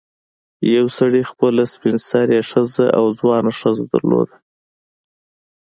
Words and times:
یو 0.75 0.85
سړي 0.97 1.21
خپله 1.31 1.63
سپین 1.73 1.97
سرې 2.09 2.39
ښځه 2.51 2.85
او 2.97 3.05
ځوانه 3.19 3.51
ښځه 3.59 3.83
درلوده. 3.93 4.35